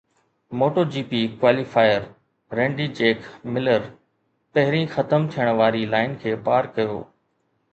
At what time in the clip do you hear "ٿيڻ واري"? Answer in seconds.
5.37-5.85